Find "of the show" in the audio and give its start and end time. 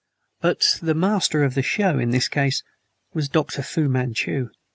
1.43-1.99